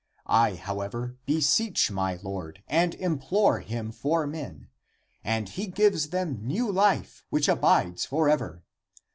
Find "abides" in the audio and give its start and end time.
7.47-8.03